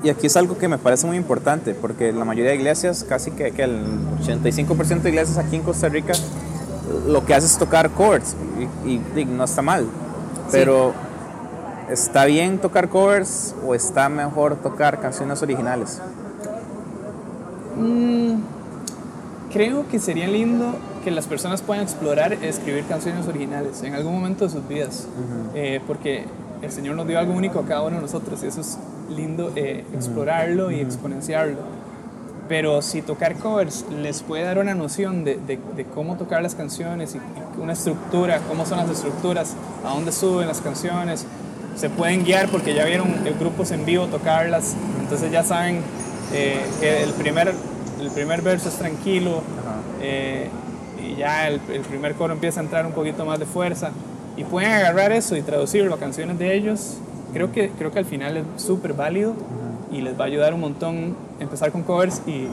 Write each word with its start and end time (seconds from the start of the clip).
Y 0.00 0.10
aquí 0.10 0.28
es 0.28 0.36
algo 0.36 0.56
que 0.56 0.68
me 0.68 0.78
parece 0.78 1.08
muy 1.08 1.16
importante, 1.16 1.74
porque 1.74 2.12
la 2.12 2.24
mayoría 2.24 2.52
de 2.52 2.56
iglesias, 2.56 3.02
casi 3.02 3.32
que, 3.32 3.50
que 3.50 3.64
el 3.64 3.82
85% 4.22 5.00
de 5.00 5.08
iglesias 5.08 5.38
aquí 5.38 5.56
en 5.56 5.64
Costa 5.64 5.88
Rica, 5.88 6.12
lo 7.08 7.26
que 7.26 7.34
hace 7.34 7.46
es 7.46 7.58
tocar 7.58 7.90
chords, 7.96 8.36
y, 8.86 8.92
y 9.20 9.24
no 9.24 9.42
está 9.42 9.60
mal, 9.60 9.88
pero 10.52 10.92
¿está 11.90 12.26
bien 12.26 12.60
tocar 12.60 12.88
covers 12.88 13.56
o 13.66 13.74
está 13.74 14.08
mejor 14.08 14.54
tocar 14.62 15.00
canciones 15.00 15.42
originales? 15.42 16.00
Mm, 17.76 18.34
creo 19.52 19.88
que 19.88 19.98
sería 19.98 20.28
lindo 20.28 20.76
que 21.02 21.10
las 21.10 21.26
personas 21.26 21.60
puedan 21.60 21.82
explorar 21.82 22.34
escribir 22.34 22.84
canciones 22.86 23.26
originales 23.26 23.82
en 23.82 23.94
algún 23.94 24.12
momento 24.12 24.44
de 24.44 24.50
sus 24.52 24.68
vidas, 24.68 25.08
eh, 25.56 25.80
porque 25.88 26.24
el 26.62 26.70
Señor 26.70 26.94
nos 26.94 27.08
dio 27.08 27.18
algo 27.18 27.32
único 27.32 27.58
a 27.58 27.64
cada 27.64 27.82
uno 27.82 27.96
de 27.96 28.02
nosotros 28.02 28.44
y 28.44 28.46
eso 28.46 28.60
es 28.60 28.78
lindo 29.08 29.52
eh, 29.56 29.84
explorarlo 29.94 30.70
y 30.70 30.80
exponenciarlo. 30.80 31.58
Pero 32.48 32.80
si 32.80 33.02
tocar 33.02 33.34
covers 33.34 33.84
les 33.90 34.22
puede 34.22 34.44
dar 34.44 34.58
una 34.58 34.74
noción 34.74 35.24
de, 35.24 35.36
de, 35.36 35.84
cómo 35.94 36.16
tocar 36.16 36.42
las 36.42 36.54
canciones 36.54 37.14
y, 37.14 37.20
una 37.60 37.74
estructura, 37.74 38.40
cómo 38.48 38.64
son 38.64 38.78
las 38.78 38.90
estructuras, 38.90 39.54
a 39.84 39.90
dónde 39.90 40.12
suben 40.12 40.48
las 40.48 40.60
canciones, 40.60 41.26
se 41.76 41.90
pueden 41.90 42.24
guiar 42.24 42.48
porque 42.48 42.74
ya 42.74 42.84
vieron 42.84 43.14
grupos 43.38 43.70
en 43.70 43.84
vivo 43.84 44.06
tocarlas, 44.06 44.74
entonces 45.00 45.30
ya 45.30 45.44
saben 45.44 45.82
eh, 46.32 46.64
que 46.80 47.02
el 47.02 47.12
primer, 47.12 47.52
el 48.00 48.10
primer 48.10 48.42
verso 48.42 48.68
es 48.68 48.76
tranquilo 48.76 49.42
eh, 50.00 50.48
y 51.04 51.16
ya 51.16 51.48
el, 51.48 51.60
el 51.72 51.82
primer 51.82 52.14
coro 52.14 52.32
empieza 52.32 52.60
a 52.60 52.62
entrar 52.62 52.86
un 52.86 52.92
poquito 52.92 53.24
más 53.24 53.38
de 53.38 53.46
fuerza 53.46 53.90
y 54.38 54.44
pueden 54.44 54.70
agarrar 54.70 55.12
eso 55.12 55.36
y 55.36 55.42
traducirlo 55.42 55.94
a 55.94 55.98
canciones 55.98 56.38
de 56.38 56.54
ellos, 56.54 56.98
creo 57.32 57.52
que, 57.52 57.70
creo 57.70 57.90
que 57.90 57.98
al 57.98 58.04
final 58.04 58.36
es 58.36 58.44
súper 58.56 58.94
válido 58.94 59.34
y 59.90 60.00
les 60.00 60.18
va 60.18 60.24
a 60.24 60.26
ayudar 60.26 60.54
un 60.54 60.60
montón 60.60 61.16
empezar 61.40 61.72
con 61.72 61.82
covers 61.82 62.22
y, 62.26 62.48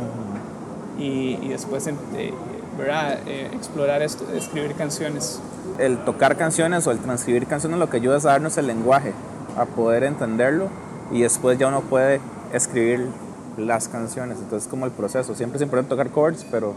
y, 1.02 1.40
y 1.42 1.50
después 1.50 1.88
eh, 1.88 2.34
¿verdad? 2.78 3.20
Eh, 3.26 3.50
explorar 3.54 4.02
esto, 4.02 4.26
escribir 4.34 4.74
canciones. 4.76 5.40
El 5.80 5.98
tocar 6.00 6.38
canciones 6.38 6.88
o 6.88 6.92
el 6.92 7.00
transcribir 7.00 7.48
canciones 7.48 7.80
lo 7.80 7.90
que 7.90 7.98
ayuda 7.98 8.18
es 8.18 8.26
a 8.26 8.30
darnos 8.30 8.58
el 8.58 8.68
lenguaje, 8.68 9.14
a 9.58 9.66
poder 9.66 10.04
entenderlo 10.04 10.68
y 11.12 11.22
después 11.22 11.58
ya 11.58 11.68
uno 11.68 11.82
puede 11.82 12.22
escribir 12.54 13.08
las 13.58 13.88
canciones. 13.88 14.38
Entonces 14.40 14.68
como 14.70 14.86
el 14.86 14.92
proceso. 14.92 15.36
Siempre 15.36 15.58
es 15.58 15.64
importante 15.64 15.90
tocar 15.90 16.14
chords, 16.14 16.46
pero 16.50 16.74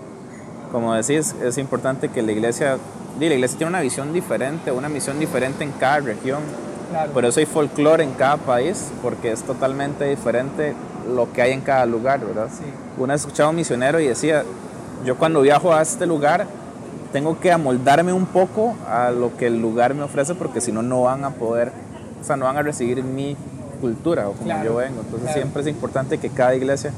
como 0.72 0.94
decís, 0.94 1.34
es 1.42 1.58
importante 1.58 2.08
que 2.08 2.22
la 2.22 2.32
iglesia 2.32 2.78
la 3.26 3.34
iglesia 3.34 3.58
tiene 3.58 3.70
una 3.70 3.80
visión 3.80 4.12
diferente, 4.12 4.70
una 4.70 4.88
misión 4.88 5.18
diferente 5.18 5.64
en 5.64 5.72
cada 5.72 6.00
región. 6.00 6.40
Por 7.12 7.24
eso 7.24 7.40
hay 7.40 7.46
folclore 7.46 8.04
en 8.04 8.12
cada 8.12 8.36
país, 8.36 8.90
porque 9.02 9.32
es 9.32 9.42
totalmente 9.42 10.04
diferente 10.04 10.74
lo 11.14 11.32
que 11.32 11.42
hay 11.42 11.52
en 11.52 11.60
cada 11.60 11.86
lugar, 11.86 12.20
¿verdad? 12.20 12.48
Sí. 12.50 12.64
Una 12.98 13.14
vez 13.14 13.22
escuchaba 13.22 13.48
a 13.48 13.50
un 13.50 13.56
misionero 13.56 14.00
y 14.00 14.06
decía, 14.06 14.44
yo 15.04 15.16
cuando 15.16 15.40
viajo 15.40 15.72
a 15.72 15.82
este 15.82 16.06
lugar 16.06 16.46
tengo 17.12 17.38
que 17.40 17.52
amoldarme 17.52 18.12
un 18.12 18.26
poco 18.26 18.74
a 18.90 19.10
lo 19.10 19.36
que 19.36 19.46
el 19.46 19.60
lugar 19.60 19.94
me 19.94 20.02
ofrece, 20.02 20.34
porque 20.34 20.60
si 20.60 20.72
no, 20.72 20.82
no 20.82 21.02
van 21.02 21.24
a 21.24 21.30
poder, 21.30 21.72
o 22.20 22.24
sea, 22.24 22.36
no 22.36 22.44
van 22.44 22.56
a 22.56 22.62
recibir 22.62 23.02
mi 23.02 23.36
cultura 23.80 24.28
o 24.28 24.32
como 24.32 24.64
yo 24.64 24.76
vengo. 24.76 25.00
Entonces 25.00 25.32
siempre 25.32 25.62
es 25.62 25.68
importante 25.68 26.18
que 26.18 26.30
cada 26.30 26.54
iglesia 26.54 26.92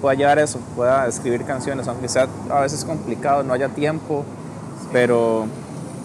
pueda 0.00 0.14
llevar 0.14 0.38
eso, 0.38 0.60
pueda 0.76 1.08
escribir 1.08 1.44
canciones, 1.44 1.88
aunque 1.88 2.08
sea 2.08 2.28
a 2.48 2.60
veces 2.60 2.84
complicado, 2.84 3.42
no 3.42 3.52
haya 3.52 3.68
tiempo 3.68 4.24
pero, 4.92 5.46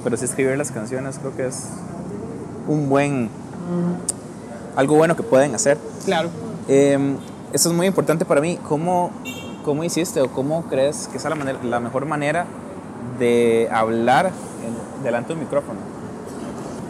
pero 0.04 0.18
sí 0.18 0.26
escribir 0.26 0.58
las 0.58 0.72
canciones 0.72 1.20
creo 1.20 1.36
que 1.36 1.48
es 1.48 1.68
un 2.68 2.90
buen, 2.90 3.30
algo 4.76 4.96
bueno 4.96 5.16
que 5.16 5.24
pueden 5.24 5.56
hacer. 5.56 5.78
Claro. 6.06 6.30
Eh, 6.68 6.98
eso 7.54 7.70
es 7.70 7.76
muy 7.76 7.88
importante 7.88 8.26
para 8.26 8.42
mí. 8.42 8.60
¿Cómo, 8.68 9.12
cómo 9.64 9.84
hiciste 9.84 10.22
o 10.22 10.30
cómo 10.30 10.64
crees 10.64 11.08
que 11.08 11.18
es 11.18 11.24
la, 11.24 11.36
manera, 11.36 11.60
la 11.64 11.80
mejor 11.80 12.06
manera 12.06 12.46
de 13.20 13.70
hablar 13.72 14.32
delante 15.04 15.30
de 15.30 15.34
un 15.36 15.40
micrófono? 15.42 15.80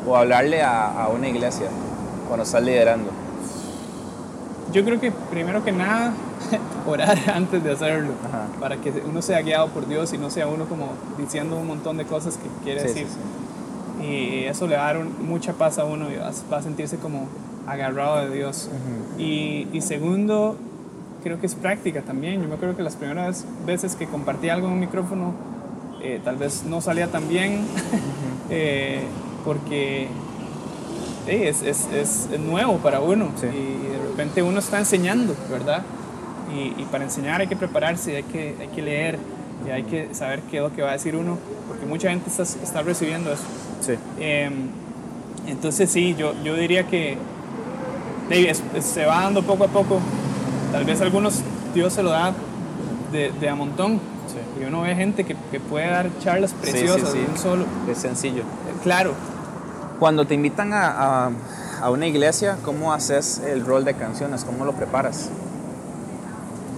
O 0.07 0.15
hablarle 0.15 0.61
a, 0.61 1.03
a 1.03 1.09
una 1.09 1.27
iglesia 1.27 1.67
cuando 2.27 2.43
estás 2.43 2.63
liderando. 2.63 3.11
Yo 4.71 4.83
creo 4.83 4.99
que 4.99 5.11
primero 5.11 5.63
que 5.63 5.71
nada 5.71 6.13
orar 6.87 7.17
antes 7.33 7.63
de 7.63 7.71
hacerlo, 7.71 8.13
para 8.59 8.77
que 8.77 8.91
uno 9.07 9.21
sea 9.21 9.41
guiado 9.41 9.67
por 9.69 9.87
Dios 9.87 10.13
y 10.13 10.17
no 10.17 10.29
sea 10.29 10.47
uno 10.47 10.65
como 10.65 10.89
diciendo 11.17 11.57
un 11.57 11.67
montón 11.67 11.97
de 11.97 12.05
cosas 12.05 12.37
que 12.37 12.47
quiere 12.63 12.83
decir. 12.83 13.07
Y 14.03 14.43
eso 14.45 14.67
le 14.67 14.75
va 14.75 14.89
a 14.89 14.93
dar 14.93 15.03
mucha 15.03 15.53
paz 15.53 15.77
a 15.79 15.85
uno 15.85 16.11
y 16.11 16.15
va, 16.17 16.29
a 16.29 16.61
sentirse 16.61 16.97
como 16.97 17.27
agarrado 17.67 18.17
de 18.27 18.35
Dios. 18.35 18.69
y, 19.17 19.67
y, 19.71 19.81
segundo, 19.81 20.57
creo 21.23 21.39
que 21.39 21.47
es 21.47 21.55
práctica 21.55 22.01
también. 22.01 22.41
Yo 22.41 22.47
me 22.47 22.55
acuerdo 22.55 22.77
que 22.77 22.83
las 22.83 22.95
primeras 22.95 23.45
veces 23.65 23.95
que 23.95 24.05
compartí 24.05 24.49
algo 24.49 24.67
en 24.67 24.73
un 24.73 24.79
micrófono, 24.79 25.33
eh, 26.01 26.21
tal 26.23 26.37
vez 26.37 26.63
no 26.65 26.81
salía 26.81 27.07
tan 27.07 27.27
bien, 27.27 27.65
eh, 28.51 29.01
porque 29.43 30.07
es, 31.27 31.63
es, 31.63 31.87
es, 31.91 32.29
nuevo 32.39 32.77
para 32.77 32.99
uno 32.99 33.31
y 33.41 33.87
de 33.87 33.97
repente 34.09 34.43
uno 34.43 34.59
está 34.59 34.77
enseñando, 34.77 35.35
¿verdad? 35.49 35.81
Y, 36.53 36.83
para 36.85 37.03
enseñar 37.03 37.41
hay 37.41 37.47
que 37.47 37.55
prepararse, 37.55 38.17
hay 38.17 38.23
que, 38.23 38.55
hay 38.59 38.67
que 38.67 38.81
leer 38.83 39.17
y 39.67 39.71
hay 39.71 39.83
que 39.83 40.13
saber 40.13 40.41
qué 40.43 40.57
es 40.57 40.63
lo 40.63 40.73
que 40.73 40.83
va 40.83 40.89
a 40.89 40.93
decir 40.93 41.15
uno, 41.15 41.39
porque 41.67 41.85
mucha 41.87 42.09
gente 42.09 42.29
está, 42.29 42.43
está 42.43 42.83
recibiendo 42.83 43.33
eso. 43.33 43.43
Sí. 43.85 43.93
Em, 44.19 44.69
entonces 45.47 45.89
sí, 45.91 46.15
yo, 46.17 46.33
yo 46.43 46.55
diría 46.55 46.87
que 46.87 47.17
se 48.79 49.05
va 49.05 49.21
dando 49.23 49.43
poco 49.43 49.65
a 49.65 49.67
poco. 49.67 49.99
Tal 50.71 50.85
vez 50.85 51.01
algunos 51.01 51.41
Dios 51.73 51.93
se 51.93 52.03
lo 52.03 52.09
da 52.09 52.33
de, 53.11 53.31
de 53.31 53.49
a 53.49 53.55
montón. 53.55 53.99
Sí. 54.27 54.61
Y 54.61 54.65
uno 54.65 54.81
ve 54.81 54.95
gente 54.95 55.23
que, 55.23 55.35
que 55.51 55.59
puede 55.59 55.87
dar 55.87 56.09
charlas 56.19 56.53
preciosas 56.53 57.11
sí, 57.11 57.19
de 57.19 57.25
un 57.25 57.37
solo. 57.37 57.65
Es 57.89 57.99
sencillo. 57.99 58.43
Claro. 58.83 59.13
Cuando 59.99 60.25
te 60.25 60.33
invitan 60.33 60.73
a, 60.73 61.25
a, 61.25 61.31
a 61.81 61.89
una 61.89 62.07
iglesia, 62.07 62.57
¿cómo 62.63 62.91
haces 62.93 63.41
el 63.45 63.65
rol 63.65 63.85
de 63.85 63.93
canciones? 63.93 64.43
¿Cómo 64.43 64.65
lo 64.65 64.73
preparas? 64.73 65.29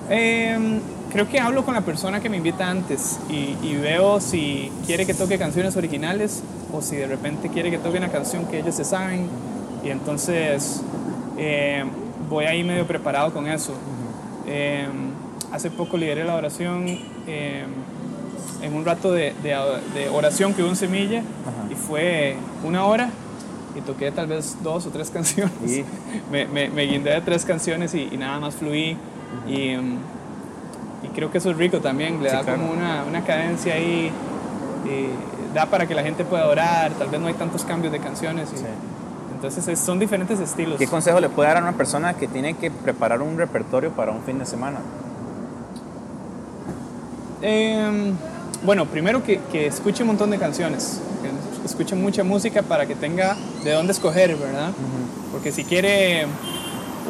Eh, 0.09 0.79
creo 1.11 1.27
que 1.27 1.39
hablo 1.39 1.65
con 1.65 1.73
la 1.73 1.81
persona 1.81 2.19
que 2.21 2.29
me 2.29 2.37
invita 2.37 2.69
antes 2.69 3.19
y, 3.29 3.75
veo 3.77 4.19
si 4.19 4.71
quiere 4.85 5.05
que 5.05 5.13
toque 5.13 5.37
canciones 5.37 5.75
originales 5.75 6.41
o 6.73 6.81
si 6.81 6.95
de 6.95 7.07
repente 7.07 7.49
quiere 7.49 7.71
que 7.71 7.77
toque 7.77 7.97
una 7.97 8.09
canción 8.09 8.45
que 8.45 8.59
ellos 8.59 8.75
se 8.75 8.83
saben. 8.83 9.27
Y 9.83 9.89
entonces 9.89 10.81
eh, 11.37 11.83
voy 12.29 12.45
ahí 12.45 12.63
medio 12.63 12.85
preparado 12.85 13.33
con 13.33 13.47
eso. 13.47 13.73
Eh, 14.45 14.87
hace 15.51 15.69
poco 15.69 15.97
lideré 15.97 16.23
la 16.23 16.35
oración 16.35 16.85
eh, 17.27 17.65
en 18.61 18.73
un 18.73 18.85
rato 18.85 19.11
de, 19.11 19.33
de, 19.43 20.09
oración 20.09 20.53
que 20.53 20.61
hubo 20.61 20.69
en 20.69 20.75
Semilla 20.75 21.21
y 21.69 21.75
fue 21.75 22.35
una 22.63 22.85
hora 22.85 23.09
y 23.75 23.81
toqué 23.81 24.11
tal 24.11 24.27
vez 24.27 24.57
dos 24.63 24.85
o 24.85 24.89
tres 24.89 25.09
canciones. 25.11 25.85
me, 26.31 26.47
me, 26.47 26.69
me, 26.69 26.83
guindé 26.83 27.11
de 27.11 27.21
tres 27.21 27.45
canciones 27.45 27.93
y, 27.93 28.09
y 28.11 28.17
nada 28.17 28.39
más 28.39 28.55
fluí. 28.55 28.97
Y, 29.47 29.75
y, 31.03 31.09
creo 31.13 31.31
que 31.31 31.37
eso 31.37 31.51
es 31.51 31.57
rico 31.57 31.79
también, 31.79 32.21
le 32.23 32.29
da 32.29 32.43
como 32.43 32.71
una, 32.71 33.03
una, 33.03 33.23
cadencia 33.23 33.75
ahí, 33.75 34.11
y 34.85 35.36
da 35.57 35.65
para 35.65 35.87
que 35.87 35.95
la 35.95 36.03
gente 36.03 36.23
pueda 36.23 36.47
orar, 36.47 36.91
tal 36.91 37.09
vez 37.09 37.19
no 37.19 37.27
hay 37.27 37.33
tantos 37.33 37.63
cambios 37.63 37.91
de 37.91 37.99
canciones. 37.99 38.49
Entonces 39.33 39.79
son 39.79 39.97
diferentes 39.97 40.39
estilos. 40.39 40.77
¿Qué 40.77 40.87
consejo 40.87 41.19
le 41.19 41.29
puede 41.29 41.49
dar 41.49 41.57
a 41.57 41.61
una 41.61 41.73
persona 41.73 42.13
que 42.13 42.27
tiene 42.27 42.53
que 42.53 42.69
preparar 42.69 43.23
un 43.23 43.37
repertorio 43.37 43.91
para 43.91 44.11
un 44.11 44.21
fin 44.21 44.37
de 44.37 44.45
semana? 44.45 44.77
Eh, 47.41 48.13
bueno, 48.63 48.85
primero 48.85 49.23
que, 49.23 49.39
que, 49.51 49.65
escuche 49.65 50.03
un 50.03 50.07
montón 50.07 50.29
de 50.29 50.37
canciones, 50.37 51.01
que 51.23 51.65
escuche 51.65 51.95
mucha 51.95 52.23
música 52.23 52.61
para 52.61 52.85
que 52.85 52.95
tenga 52.95 53.35
de 53.63 53.71
dónde 53.71 53.93
escoger, 53.93 54.35
¿verdad? 54.35 54.71
Porque 55.31 55.51
si 55.51 55.63
quiere 55.63 56.27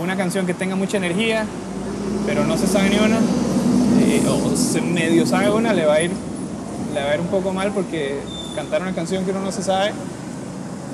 una 0.01 0.15
canción 0.15 0.45
que 0.45 0.53
tenga 0.53 0.75
mucha 0.75 0.97
energía, 0.97 1.45
pero 2.25 2.45
no 2.45 2.57
se 2.57 2.67
sabe 2.67 2.89
ni 2.89 2.97
una, 2.97 3.17
eh, 3.17 4.23
o 4.29 4.55
se 4.55 4.81
medio 4.81 5.25
sabe 5.25 5.49
una, 5.49 5.73
le 5.73 5.85
va 5.85 5.95
a 5.95 6.01
ir 6.01 6.11
le 6.93 7.03
va 7.03 7.11
a 7.11 7.15
ir 7.15 7.21
un 7.21 7.27
poco 7.27 7.53
mal 7.53 7.71
porque 7.71 8.19
cantar 8.57 8.81
una 8.81 8.93
canción 8.93 9.23
que 9.23 9.29
uno 9.29 9.41
no 9.41 9.51
se 9.51 9.61
sabe 9.61 9.91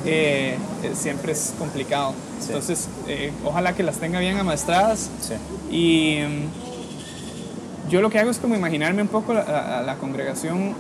eh, 0.06 0.58
eh 0.84 0.92
siempre 0.96 1.32
es 1.32 1.54
complicado. 1.58 2.14
Sí. 2.42 2.48
Entonces, 2.48 2.90
eh, 3.08 3.32
ojalá 3.46 3.74
que 3.74 3.84
las 3.84 3.98
tenga 3.98 4.20
bien 4.20 4.38
amaestradas. 4.38 5.10
Sí. 5.22 5.36
Y 5.72 6.26
um, 6.26 7.90
yo 7.90 8.02
lo 8.02 8.10
que 8.10 8.20
hago 8.20 8.30
es 8.30 8.38
como 8.38 8.54
imaginarme 8.54 9.02
un 9.02 9.08
poco 9.08 9.32
a, 9.32 9.82
la 9.86 9.96
congregación 9.96 10.74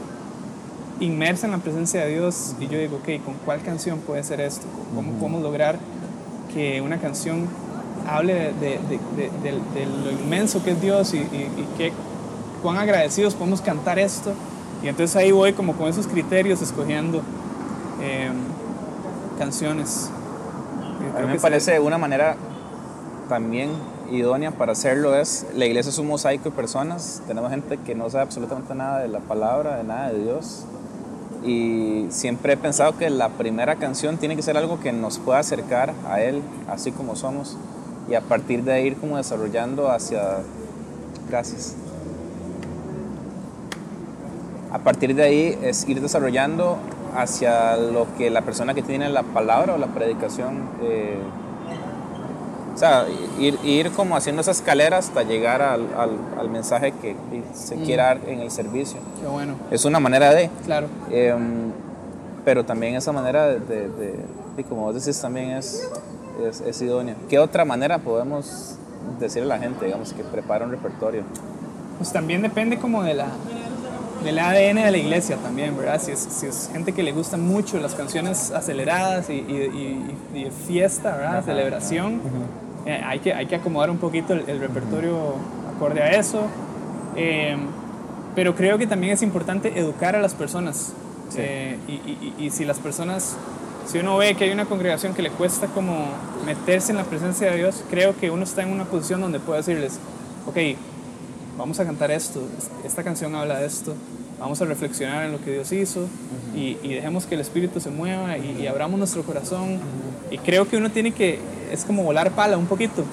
inmersa 1.00 1.45
en 1.45 1.53
la 1.53 1.59
presencia 1.59 2.01
de 2.01 2.12
Dios 2.12 2.56
y 2.59 2.68
yo 2.68 2.77
digo, 2.77 2.97
ok, 2.97 3.24
¿con 3.24 3.36
cuál 3.45 3.62
canción 3.62 4.00
puede 4.00 4.21
ser 4.24 4.41
esto? 4.41 4.65
¿Cómo 4.94 5.09
uh 5.09 5.13
-huh. 5.13 5.19
podemos 5.19 5.41
lograr 5.41 5.79
que 6.53 6.81
una 6.81 7.00
canción 7.00 7.47
hable 8.07 8.33
de, 8.33 8.51
de, 8.53 8.79
de, 9.15 9.29
de, 9.44 9.86
lo 10.03 10.12
inmenso 10.12 10.62
que 10.63 10.71
es 10.71 10.81
Dios 10.81 11.13
y, 11.13 11.18
y, 11.19 11.50
y 11.57 11.68
que 11.77 11.94
cuán 12.62 12.77
agradecidos 12.77 13.36
podemos 13.36 13.62
cantar 13.62 14.00
esto. 14.00 14.33
Y 14.83 14.89
entonces 14.89 15.15
ahí 15.15 15.31
voy 15.31 15.53
como 15.53 15.74
con 15.74 15.88
esos 15.88 16.07
criterios 16.07 16.62
escogiendo 16.62 17.21
eh, 18.01 18.30
canciones. 19.39 20.09
A 21.18 21.21
mí 21.21 21.27
me 21.27 21.39
parece 21.39 21.80
una 21.80 21.97
manera 21.97 22.35
también 23.30 23.71
idónea 24.12 24.51
para 24.51 24.74
hacerlo 24.74 25.15
es, 25.15 25.45
la 25.56 25.65
iglesia 25.65 25.89
es 25.89 25.97
un 25.97 26.07
mosaico 26.07 26.45
de 26.45 26.51
personas, 26.51 27.21
tenemos 27.27 27.50
gente 27.50 27.77
que 27.77 27.95
no 27.95 28.09
sabe 28.09 28.24
absolutamente 28.24 28.75
nada 28.75 29.00
de 29.00 29.07
la 29.07 29.19
palabra, 29.19 29.77
de 29.77 29.83
nada 29.83 30.12
de 30.12 30.24
Dios. 30.24 30.65
Y 31.45 32.07
siempre 32.09 32.53
he 32.53 32.57
pensado 32.57 32.97
que 32.97 33.09
la 33.09 33.29
primera 33.29 33.75
canción 33.75 34.18
tiene 34.18 34.36
que 34.36 34.41
ser 34.41 34.56
algo 34.56 34.79
que 34.79 34.94
nos 34.94 35.19
pueda 35.19 35.39
acercar 35.39 35.94
a 36.09 36.21
Él, 36.21 36.41
así 36.69 36.91
como 36.91 37.15
somos, 37.15 37.57
y 38.09 38.15
a 38.15 38.21
partir 38.21 38.63
de 38.63 38.74
ahí 38.74 38.88
ir 38.88 38.97
como 38.97 39.18
desarrollando 39.18 39.89
hacia... 39.89 40.39
Gracias. 41.29 41.75
A 44.73 44.79
partir 44.79 45.15
de 45.15 45.23
ahí 45.23 45.57
es 45.61 45.87
ir 45.87 46.01
desarrollando 46.01 46.77
hacia 47.15 47.77
lo 47.77 48.07
que 48.17 48.29
la 48.29 48.41
persona 48.41 48.73
que 48.73 48.81
tiene 48.81 49.07
la 49.09 49.23
palabra 49.23 49.75
o 49.75 49.77
la 49.77 49.87
predicación 49.87 50.67
eh, 50.81 51.19
o 52.73 52.77
sea, 52.77 53.05
ir, 53.39 53.59
ir 53.63 53.91
como 53.91 54.15
haciendo 54.15 54.41
esa 54.41 54.51
escalera 54.51 54.97
hasta 54.97 55.21
llegar 55.21 55.61
al, 55.61 55.87
al, 56.39 56.49
mensaje 56.49 56.91
que 56.91 57.15
se 57.53 57.75
quiere 57.75 58.01
dar 58.01 58.19
en 58.27 58.39
el 58.39 58.49
servicio. 58.49 58.99
Qué 59.21 59.27
bueno. 59.27 59.55
Es 59.69 59.85
una 59.85 59.99
manera 59.99 60.33
de. 60.33 60.49
Claro. 60.65 60.87
Em, 61.11 61.71
pero 62.43 62.65
también 62.65 62.95
esa 62.95 63.11
manera 63.11 63.45
de, 63.47 63.59
de, 63.59 63.89
de, 64.57 64.63
como 64.63 64.81
vos 64.81 64.95
decís, 64.95 65.21
también 65.21 65.51
es, 65.51 65.87
es, 66.43 66.61
es, 66.61 66.81
idónea. 66.81 67.15
¿Qué 67.29 67.37
otra 67.37 67.63
manera 67.63 67.99
podemos 67.99 68.75
decirle 69.19 69.53
a 69.53 69.57
la 69.57 69.63
gente, 69.63 69.85
digamos, 69.85 70.11
que 70.13 70.23
prepara 70.23 70.65
un 70.65 70.71
repertorio? 70.71 71.21
Pues 71.99 72.11
también 72.11 72.41
depende 72.41 72.79
como 72.79 73.03
de 73.03 73.13
la, 73.13 73.27
del 74.23 74.39
ADN 74.39 74.75
de 74.83 74.91
la 74.91 74.97
iglesia 74.97 75.37
también, 75.37 75.75
¿verdad? 75.77 76.01
Si 76.01 76.11
es, 76.11 76.19
si 76.19 76.47
es 76.47 76.69
gente 76.71 76.93
que 76.93 77.03
le 77.03 77.11
gustan 77.11 77.45
mucho 77.45 77.79
las 77.79 77.93
canciones 77.93 78.51
aceleradas 78.51 79.29
y, 79.29 79.33
y, 79.33 80.15
y, 80.33 80.51
fiesta, 80.67 81.15
¿verdad? 81.15 81.45
Celebración. 81.45 82.21
Eh, 82.85 83.01
hay, 83.05 83.19
que, 83.19 83.33
hay 83.33 83.45
que 83.45 83.55
acomodar 83.55 83.89
un 83.89 83.97
poquito 83.97 84.33
el, 84.33 84.59
repertorio 84.59 85.35
acorde 85.75 86.01
a 86.01 86.11
eso. 86.11 86.47
Eh, 87.15 87.55
pero 88.35 88.55
creo 88.55 88.77
que 88.77 88.87
también 88.87 89.13
es 89.13 89.21
importante 89.21 89.77
educar 89.77 90.15
a 90.15 90.19
las 90.19 90.33
personas. 90.33 90.93
Eh, 91.35 91.77
y, 91.87 92.45
y, 92.45 92.49
si 92.51 92.63
las 92.63 92.79
personas, 92.79 93.35
si 93.85 93.97
uno 93.97 94.17
ve 94.17 94.35
que 94.35 94.45
hay 94.45 94.51
una 94.51 94.65
congregación 94.65 95.13
que 95.13 95.21
le 95.21 95.31
cuesta 95.31 95.67
como 95.67 96.05
meterse 96.45 96.91
en 96.91 96.97
la 96.97 97.03
presencia 97.03 97.49
de 97.49 97.57
Dios, 97.57 97.83
creo 97.89 98.15
que 98.15 98.29
uno 98.29 98.43
está 98.43 98.61
en 98.61 98.71
una 98.71 98.85
posición 98.85 99.21
donde 99.21 99.39
puede 99.39 99.59
decirles, 99.59 99.99
ok, 100.45 100.57
vamos 101.57 101.79
a 101.79 101.85
cantar 101.85 102.11
esto, 102.11 102.41
esta 102.83 103.03
canción 103.03 103.35
habla 103.35 103.59
de 103.59 103.65
esto, 103.65 103.94
vamos 104.39 104.61
a 104.61 104.65
reflexionar 104.65 105.25
en 105.25 105.31
lo 105.31 105.41
que 105.41 105.51
Dios 105.51 105.71
hizo 105.71 106.07
y, 106.55 106.75
dejemos 106.75 107.25
que 107.25 107.35
el 107.35 107.41
Espíritu 107.41 107.79
se 107.79 107.89
mueva 107.89 108.38
y, 108.38 108.67
abramos 108.67 108.97
nuestro 109.00 109.23
corazón. 109.23 109.79
Y 110.31 110.38
creo 110.38 110.67
que 110.67 110.77
uno 110.77 110.89
tiene 110.89 111.11
que, 111.11 111.39
es 111.71 111.85
como 111.85 112.03
volar 112.03 112.31
pala 112.31 112.57
un 112.57 112.65
poquito. 112.65 113.03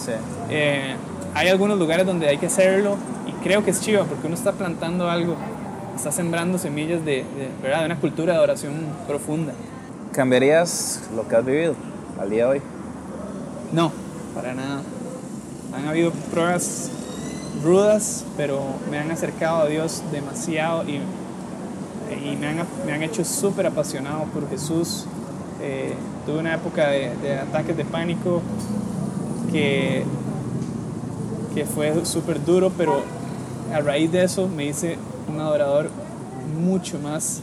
Eh, 0.48 0.94
hay 1.34 1.48
algunos 1.48 1.78
lugares 1.78 2.06
donde 2.06 2.28
hay 2.28 2.38
que 2.38 2.46
hacerlo 2.46 2.96
y 3.26 3.32
creo 3.44 3.64
que 3.64 3.70
es 3.70 3.80
chiva 3.80 4.04
porque 4.04 4.26
uno 4.26 4.36
está 4.36 4.52
plantando 4.52 5.08
algo, 5.08 5.36
está 5.94 6.10
sembrando 6.10 6.58
semillas 6.58 7.04
de, 7.04 7.24
¿verdad? 7.62 7.80
de 7.80 7.86
una 7.86 8.00
cultura 8.00 8.32
de 8.32 8.38
adoración 8.38 8.74
profunda. 9.06 9.52
¿Cambiarías 10.12 11.02
lo 11.14 11.28
que 11.28 11.36
has 11.36 11.44
vivido 11.44 11.74
al 12.18 12.30
día 12.30 12.46
de 12.46 12.50
hoy? 12.50 12.62
No, 13.72 13.92
para 14.34 14.54
nada. 14.54 14.82
Han 15.72 15.86
habido 15.86 16.10
pruebas 16.32 16.90
rudas, 17.62 18.24
pero 18.36 18.60
me 18.90 18.98
han 18.98 19.10
acercado 19.10 19.62
a 19.62 19.66
Dios 19.66 20.02
demasiado 20.12 20.84
y, 20.88 20.96
y 20.96 22.36
me, 22.36 22.48
han, 22.48 22.66
me 22.86 22.92
han 22.92 23.02
hecho 23.02 23.24
súper 23.24 23.66
apasionado 23.66 24.24
por 24.24 24.48
Jesús. 24.48 25.06
Eh, 25.60 25.94
tuve 26.26 26.38
una 26.38 26.54
época 26.54 26.88
de, 26.88 27.38
ataques 27.38 27.76
de 27.76 27.84
pánico 27.84 28.40
que, 29.52 30.04
que 31.54 31.64
fue 31.64 32.04
súper 32.06 32.44
duro, 32.44 32.72
pero 32.76 33.02
a 33.72 33.80
raíz 33.80 34.10
de 34.10 34.24
eso 34.24 34.48
me 34.48 34.66
hice 34.66 34.96
un 35.28 35.40
adorador 35.40 35.90
mucho 36.58 36.98
más 36.98 37.40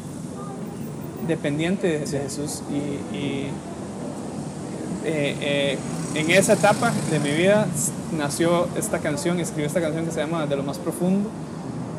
dependiente 1.28 2.00
de, 2.00 2.08
Jesús 2.08 2.62
y 2.72 3.48
eh, 5.08 5.38
eh, 5.40 5.78
en 6.16 6.32
esa 6.32 6.54
etapa 6.54 6.92
de 7.10 7.20
mi 7.20 7.32
vida 7.32 7.66
nació 8.18 8.68
esta 8.78 9.00
canción, 9.00 9.40
escribí 9.40 9.66
esta 9.66 9.80
canción 9.80 10.06
que 10.06 10.12
se 10.12 10.20
llama 10.20 10.46
De 10.46 10.58
lo 10.58 10.64
más 10.64 10.78
profundo 10.78 11.30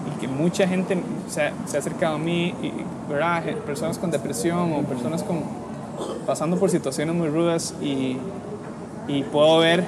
y 0.06 0.20
que 0.20 0.28
mucha 0.28 0.68
gente 0.68 1.02
se, 1.28 1.50
se 1.66 1.76
ha 1.76 1.80
acercado 1.80 2.16
a 2.16 2.18
mí, 2.18 2.54
y, 2.62 2.72
¿verdad? 3.10 3.42
personas 3.64 3.96
con 3.96 4.10
depresión 4.10 4.72
o 4.74 4.82
personas 4.82 5.22
con, 5.22 5.42
pasando 6.26 6.58
por 6.58 6.70
situaciones 6.70 7.14
muy 7.14 7.28
rudas 7.28 7.74
y, 7.80 8.18
y 9.06 9.22
puedo 9.24 9.58
ver 9.58 9.84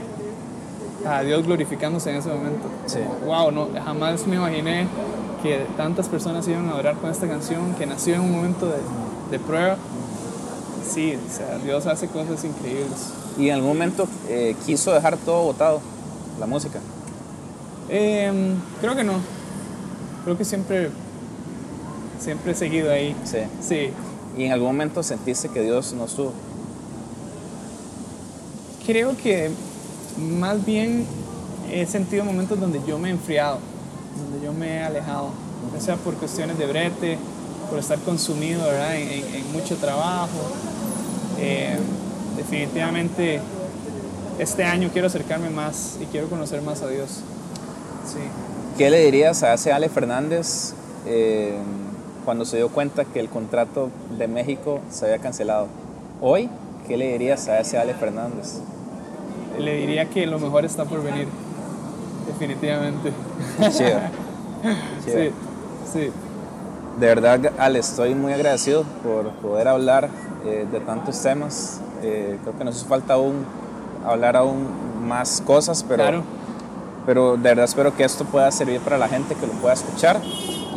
a 1.07 1.23
Dios 1.23 1.45
glorificándose 1.47 2.11
en 2.11 2.17
ese 2.17 2.31
momento. 2.31 2.69
Sí. 2.87 3.01
Wow, 3.27 3.51
no, 3.53 3.69
jamás 3.85 4.27
me 4.27 4.37
imaginé 4.37 4.87
que 5.43 5.67
tantas 5.77 6.09
personas 6.09 6.49
iban 6.49 6.69
a 6.69 6.73
adorar 6.73 6.97
con 6.97 7.11
esta 7.11 7.29
canción 7.29 7.75
que 7.75 7.85
nació 7.85 8.15
en 8.15 8.21
un 8.23 8.33
momento 8.33 8.67
de, 8.67 8.79
de 9.31 9.39
prueba. 9.39 9.77
Sí, 10.93 11.15
o 11.15 11.33
sea, 11.33 11.59
Dios 11.59 11.87
hace 11.87 12.09
cosas 12.09 12.45
increíbles. 12.45 13.11
¿Y 13.39 13.49
en 13.49 13.55
algún 13.55 13.69
momento 13.69 14.09
eh, 14.29 14.57
quiso 14.67 14.93
dejar 14.93 15.17
todo 15.19 15.45
votado, 15.45 15.81
la 16.39 16.47
música? 16.47 16.81
Eh, 17.89 18.33
creo 18.81 18.97
que 18.97 19.05
no. 19.05 19.15
Creo 20.25 20.37
que 20.37 20.45
siempre, 20.45 20.91
siempre 22.21 22.53
he 22.53 22.55
seguido 22.55 22.91
ahí. 22.91 23.17
Sí. 23.25 23.39
Sí. 23.61 23.91
¿Y 24.37 24.45
en 24.45 24.53
algún 24.53 24.69
momento 24.69 25.03
sentiste 25.03 25.49
que 25.49 25.63
Dios 25.63 25.93
no 25.93 26.05
estuvo? 26.07 26.33
Creo 28.85 29.17
que 29.17 29.51
más 30.19 30.65
bien 30.65 31.07
he 31.71 31.87
sentido 31.87 32.25
momentos 32.25 32.59
donde 32.59 32.81
yo 32.87 32.99
me 32.99 33.09
he 33.09 33.13
enfriado, 33.13 33.59
donde 34.19 34.45
yo 34.45 34.53
me 34.53 34.77
he 34.77 34.83
alejado, 34.83 35.31
ya 35.73 35.81
sea 35.81 35.97
por 35.97 36.15
cuestiones 36.15 36.59
de 36.59 36.67
brete, 36.67 37.19
por 37.69 37.79
estar 37.79 37.99
consumido 38.01 38.65
¿verdad? 38.65 38.97
En, 38.97 39.09
en, 39.09 39.35
en 39.35 39.53
mucho 39.53 39.77
trabajo. 39.77 40.29
Eh, 41.41 41.77
definitivamente 42.37 43.41
este 44.39 44.65
año 44.65 44.91
quiero 44.93 45.07
acercarme 45.07 45.51
más 45.51 45.99
y 46.01 46.07
quiero 46.07 46.29
conocer 46.29 46.63
más 46.63 46.83
a 46.83 46.89
Dios. 46.89 47.21
Sí. 48.07 48.19
¿Qué 48.77 48.91
le 48.91 49.05
dirías 49.05 49.43
a 49.43 49.55
ese 49.55 49.73
Ale 49.73 49.89
Fernández 49.89 50.75
eh, 51.07 51.59
cuando 52.25 52.45
se 52.45 52.59
dio 52.59 52.69
cuenta 52.69 53.05
que 53.05 53.21
el 53.21 53.29
contrato 53.29 53.91
de 54.19 54.29
México 54.29 54.81
se 54.91 55.07
había 55.07 55.19
cancelado? 55.19 55.69
Hoy, 56.21 56.49
¿qué 56.87 56.97
le 56.97 57.13
dirías 57.13 57.49
a 57.49 57.61
ese 57.61 57.79
Ale 57.79 57.95
Fernández? 57.95 58.59
Le 59.59 59.77
diría 59.77 60.07
que 60.07 60.27
lo 60.27 60.39
mejor 60.39 60.65
está 60.65 60.85
por 60.85 61.03
venir, 61.03 61.29
definitivamente. 62.27 63.13
Chido. 63.71 64.01
Chido. 65.05 65.15
Sí, 65.15 65.31
sí. 65.93 66.11
De 66.99 67.07
verdad, 67.07 67.53
Ale, 67.59 67.79
estoy 67.79 68.15
muy 68.15 68.33
agradecido 68.33 68.85
por 69.03 69.31
poder 69.37 69.69
hablar 69.69 70.09
eh, 70.45 70.67
de 70.71 70.81
tantos 70.81 71.21
temas. 71.23 71.81
Eh, 72.03 72.39
creo 72.43 72.57
que 72.57 72.65
nos 72.65 72.77
hace 72.77 72.87
falta 72.87 73.15
aún 73.15 73.45
hablar 74.07 74.37
aún 74.37 74.67
más 75.07 75.43
cosas, 75.43 75.85
pero, 75.87 76.03
claro. 76.03 76.23
pero 77.05 77.37
de 77.37 77.43
verdad 77.43 77.65
espero 77.65 77.95
que 77.95 78.05
esto 78.05 78.25
pueda 78.25 78.51
servir 78.51 78.81
para 78.81 78.97
la 78.97 79.09
gente 79.09 79.35
que 79.35 79.47
lo 79.47 79.53
pueda 79.55 79.75
escuchar. 79.75 80.21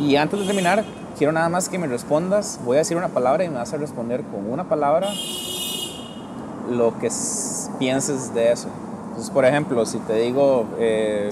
Y 0.00 0.16
antes 0.16 0.40
de 0.40 0.46
terminar, 0.46 0.84
quiero 1.16 1.32
nada 1.32 1.48
más 1.48 1.68
que 1.68 1.78
me 1.78 1.86
respondas. 1.86 2.60
Voy 2.64 2.76
a 2.76 2.80
decir 2.80 2.96
una 2.96 3.08
palabra 3.08 3.44
y 3.44 3.48
me 3.48 3.56
vas 3.56 3.72
a 3.72 3.78
responder 3.78 4.22
con 4.24 4.50
una 4.50 4.64
palabra 4.64 5.08
lo 6.70 6.98
que 6.98 7.10
pienses 7.78 8.34
de 8.34 8.52
eso. 8.52 8.68
Entonces, 9.08 9.30
por 9.30 9.44
ejemplo, 9.44 9.86
si 9.86 9.98
te 9.98 10.14
digo, 10.14 10.66
eh, 10.78 11.30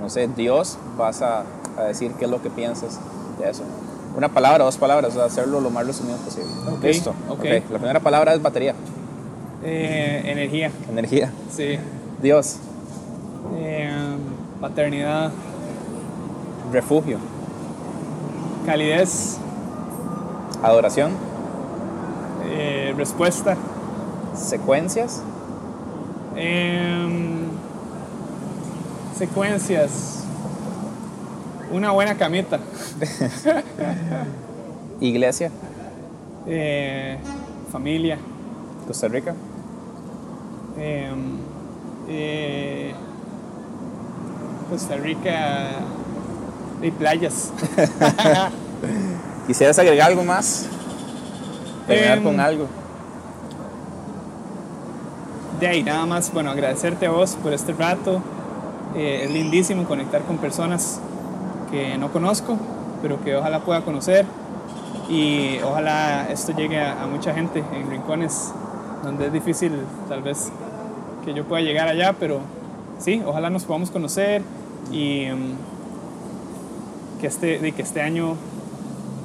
no 0.00 0.08
sé, 0.10 0.28
Dios, 0.28 0.78
vas 0.96 1.22
a, 1.22 1.44
a 1.76 1.82
decir 1.84 2.12
qué 2.12 2.26
es 2.26 2.30
lo 2.30 2.42
que 2.42 2.50
piensas 2.50 3.00
de 3.38 3.50
eso 3.50 3.64
una 4.16 4.30
palabra, 4.30 4.64
dos 4.64 4.78
palabras, 4.78 5.12
o 5.12 5.14
sea, 5.14 5.24
hacerlo 5.26 5.60
lo 5.60 5.70
más 5.70 5.86
resumido 5.86 6.16
posible. 6.16 6.48
Okay, 6.78 6.92
Listo. 6.92 7.14
Okay. 7.28 7.58
ok. 7.58 7.70
La 7.70 7.78
primera 7.78 8.00
palabra 8.00 8.34
es 8.34 8.40
batería. 8.40 8.74
Eh, 9.62 10.22
energía. 10.24 10.70
Energía. 10.90 11.30
Sí. 11.54 11.78
Dios. 12.22 12.56
Eh, 13.56 13.90
paternidad. 14.60 15.32
Refugio. 16.72 17.18
Calidez. 18.64 19.36
Adoración. 20.62 21.12
Eh, 22.46 22.94
respuesta. 22.96 23.56
Secuencias. 24.34 25.22
Em, 26.36 27.48
secuencias. 29.18 30.15
Una 31.72 31.90
buena 31.90 32.16
camita. 32.16 32.58
Iglesia. 35.00 35.50
Eh, 36.46 37.18
familia. 37.72 38.18
Costa 38.86 39.08
Rica. 39.08 39.34
Eh, 40.78 41.10
eh, 42.08 42.94
Costa 44.70 44.96
Rica 44.96 45.70
y 46.82 46.90
playas. 46.92 47.52
¿Quisieras 49.46 49.78
agregar 49.78 50.10
algo 50.10 50.24
más? 50.24 50.66
Terminar 51.86 52.18
Em, 52.18 52.24
con 52.24 52.40
algo. 52.40 52.66
De 55.60 55.66
ahí 55.66 55.82
nada 55.82 56.04
más, 56.06 56.32
bueno, 56.32 56.50
agradecerte 56.50 57.06
a 57.06 57.10
vos 57.10 57.36
por 57.42 57.52
este 57.52 57.72
rato. 57.72 58.22
Eh, 58.94 59.22
es 59.24 59.30
lindísimo 59.30 59.84
conectar 59.84 60.22
con 60.22 60.38
personas 60.38 61.00
que 61.76 61.98
no 61.98 62.10
conozco, 62.10 62.56
pero 63.02 63.22
que 63.22 63.36
ojalá 63.36 63.60
pueda 63.60 63.82
conocer 63.82 64.24
y 65.10 65.58
ojalá 65.62 66.26
esto 66.30 66.52
llegue 66.56 66.80
a, 66.80 67.06
mucha 67.06 67.34
gente 67.34 67.62
en 67.74 67.90
rincones 67.90 68.52
donde 69.04 69.26
es 69.26 69.32
difícil 69.32 69.72
tal 70.08 70.22
vez 70.22 70.48
que 71.24 71.34
yo 71.34 71.44
pueda 71.44 71.62
llegar 71.62 71.86
allá, 71.86 72.14
pero 72.18 72.40
sí, 72.98 73.22
ojalá 73.26 73.50
nos 73.50 73.64
podamos 73.64 73.90
conocer 73.90 74.42
y 74.90 75.26
mm, 75.26 77.20
que, 77.20 77.26
este, 77.26 77.72
que 77.72 77.82
este 77.82 78.00
año 78.00 78.36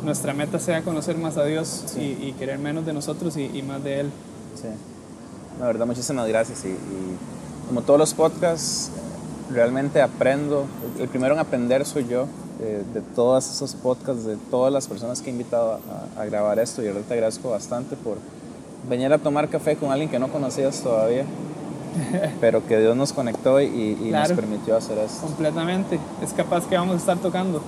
nuestra 0.03 0.33
meta 0.33 0.59
sea 0.59 0.81
conocer 0.81 1.17
más 1.17 1.37
a 1.37 1.45
Dios 1.45 1.95
y, 1.97 2.33
querer 2.33 2.59
menos 2.59 2.85
de 2.85 2.91
nosotros 2.91 3.37
y, 3.37 3.61
más 3.61 3.81
de 3.83 4.01
Él. 4.01 4.11
Sí, 4.55 4.67
la 5.57 5.67
verdad 5.67 5.85
muchísimas 5.85 6.27
gracias 6.27 6.65
y 6.65 6.75
como 7.67 7.81
todos 7.81 7.99
los 7.99 8.13
podcasts 8.13 8.91
realmente 9.49 10.01
aprendo, 10.01 10.65
el 10.99 11.07
primero 11.07 11.33
en 11.33 11.39
aprender 11.39 11.85
soy 11.85 12.07
yo 12.07 12.27
eh, 12.61 12.83
de 12.93 13.01
todos 13.01 13.49
esos 13.49 13.73
podcasts, 13.73 14.23
de 14.23 14.37
todas 14.51 14.71
las 14.71 14.87
personas 14.87 15.21
que 15.21 15.29
he 15.29 15.33
invitado 15.33 15.79
a, 16.15 16.25
grabar 16.25 16.59
esto 16.59 16.83
y 16.83 16.87
ahora 16.87 17.01
te 17.01 17.15
agradezco 17.15 17.49
bastante 17.49 17.95
por 17.95 18.17
venir 18.87 19.11
a 19.11 19.17
tomar 19.17 19.49
café 19.49 19.75
con 19.75 19.91
alguien 19.91 20.09
que 20.09 20.19
no 20.19 20.27
conocías 20.27 20.79
todavía, 20.81 21.25
pero 22.39 22.65
que 22.67 22.79
Dios 22.79 22.95
nos 22.95 23.13
conectó 23.13 23.59
y, 23.59 24.11
nos 24.11 24.31
permitió 24.33 24.77
hacer 24.77 24.99
esto. 24.99 25.25
Completamente, 25.25 25.99
es 26.23 26.33
capaz 26.33 26.67
que 26.67 26.77
vamos 26.77 26.95
a 26.95 26.97
estar 26.99 27.17
tocando 27.17 27.61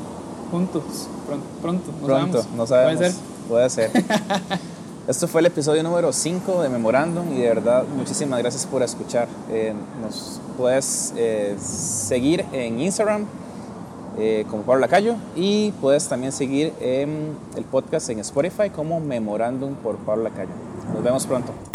juntos 0.52 0.84
pronto, 1.26 1.46
pronto, 1.62 1.92
pronto, 2.06 2.46
no 2.56 2.68
sabemos. 2.68 3.00
Puede 3.00 3.12
ser. 3.12 3.22
Puede 3.50 3.70
ser. 3.70 3.92
Esto 5.08 5.28
fue 5.28 5.42
el 5.42 5.48
episodio 5.48 5.84
número 5.84 6.14
5 6.14 6.62
de 6.62 6.70
Memorandum 6.70 7.34
y 7.34 7.42
de 7.42 7.50
verdad 7.50 7.84
muchísimas 7.98 8.40
gracias 8.40 8.66
por 8.66 8.84
escuchar. 8.84 9.28
Eh, 9.52 9.74
nos 10.02 10.40
puedes 10.56 11.14
eh, 11.18 11.58
seguir 11.60 12.46
en 12.54 12.80
Instagram 12.80 13.26
eh, 14.18 14.46
como 14.50 14.64
Pablo 14.64 14.82
Lacayo 14.82 15.16
y 15.36 15.72
puedes 15.82 16.08
también 16.08 16.32
seguir 16.32 16.74
el 16.82 17.66
podcast 17.72 18.10
en 18.10 18.20
Spotify 18.20 18.70
como 18.70 19.00
Memorandum 19.00 19.76
por 19.76 19.98
Pablo 19.98 20.24
Lacayo. 20.24 20.52
Nos 20.94 21.04
vemos 21.04 21.26
pronto. 21.26 21.73